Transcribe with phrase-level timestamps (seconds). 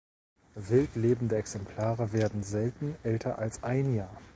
[0.55, 4.19] Wild lebende Exemplare werden selten älter als ein Jahr.